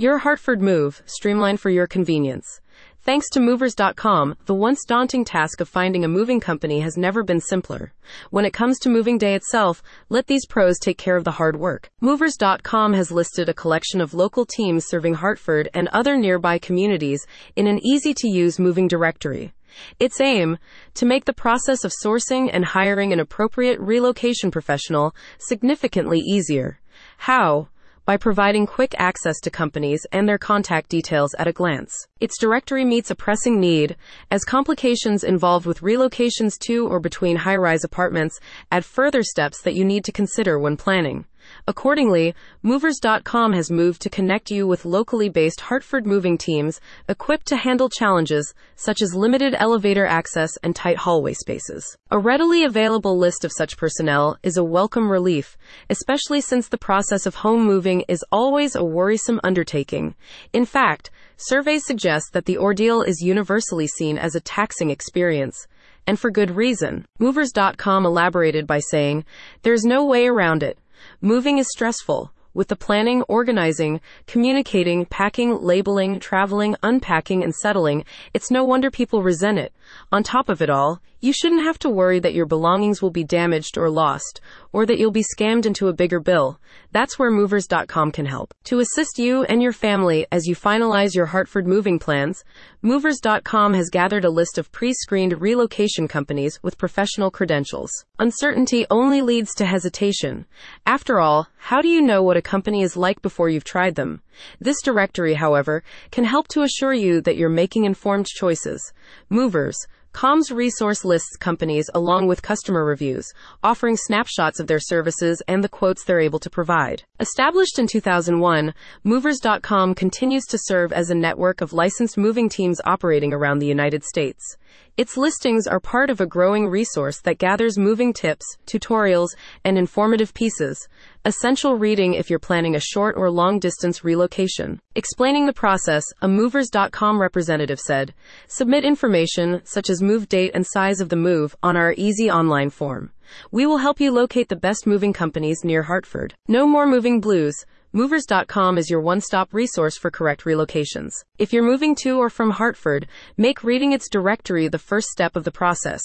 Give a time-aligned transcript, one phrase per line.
[0.00, 2.60] Your Hartford move, streamlined for your convenience.
[3.02, 7.40] Thanks to Movers.com, the once daunting task of finding a moving company has never been
[7.40, 7.92] simpler.
[8.30, 11.58] When it comes to moving day itself, let these pros take care of the hard
[11.58, 11.90] work.
[12.00, 17.26] Movers.com has listed a collection of local teams serving Hartford and other nearby communities
[17.56, 19.52] in an easy to use moving directory.
[19.98, 20.58] Its aim
[20.94, 26.78] to make the process of sourcing and hiring an appropriate relocation professional significantly easier.
[27.16, 27.66] How?
[28.08, 31.94] By providing quick access to companies and their contact details at a glance.
[32.20, 33.96] Its directory meets a pressing need,
[34.30, 38.40] as complications involved with relocations to or between high rise apartments
[38.72, 41.26] add further steps that you need to consider when planning.
[41.66, 47.56] Accordingly, Movers.com has moved to connect you with locally based Hartford moving teams equipped to
[47.56, 51.96] handle challenges such as limited elevator access and tight hallway spaces.
[52.10, 55.56] A readily available list of such personnel is a welcome relief,
[55.88, 60.14] especially since the process of home moving is always a worrisome undertaking.
[60.52, 65.66] In fact, surveys suggest that the ordeal is universally seen as a taxing experience.
[66.06, 67.04] And for good reason.
[67.18, 69.24] Movers.com elaborated by saying,
[69.62, 70.78] There's no way around it.
[71.20, 78.04] Moving is stressful, with the planning, organizing, communicating, packing, labeling, traveling, unpacking, and settling,
[78.34, 79.72] it's no wonder people resent it.
[80.10, 83.22] On top of it all, you shouldn't have to worry that your belongings will be
[83.22, 84.40] damaged or lost,
[84.72, 86.60] or that you'll be scammed into a bigger bill.
[86.92, 88.54] That's where Movers.com can help.
[88.64, 92.44] To assist you and your family as you finalize your Hartford moving plans,
[92.82, 97.90] Movers.com has gathered a list of pre screened relocation companies with professional credentials.
[98.18, 100.46] Uncertainty only leads to hesitation.
[100.86, 104.22] After all, how do you know what a company is like before you've tried them?
[104.60, 108.92] This directory, however, can help to assure you that you're making informed choices.
[109.28, 109.76] Movers,
[110.12, 113.30] Comms Resource lists companies along with customer reviews,
[113.62, 117.04] offering snapshots of their services and the quotes they're able to provide.
[117.20, 123.32] Established in 2001, Movers.com continues to serve as a network of licensed moving teams operating
[123.32, 124.56] around the United States.
[124.96, 129.28] Its listings are part of a growing resource that gathers moving tips, tutorials,
[129.64, 130.88] and informative pieces,
[131.24, 134.80] essential reading if you're planning a short or long distance relocation.
[134.96, 138.12] Explaining the process, a Movers.com representative said,
[138.48, 142.70] Submit information, such as move date and size of the move, on our easy online
[142.70, 143.12] form.
[143.50, 146.34] We will help you locate the best moving companies near Hartford.
[146.48, 147.54] No more moving blues.
[147.94, 151.12] Movers.com is your one stop resource for correct relocations.
[151.38, 153.06] If you're moving to or from Hartford,
[153.38, 156.02] make reading its directory the first step of the process.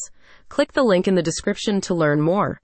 [0.48, 2.62] Click the link in the description to learn more.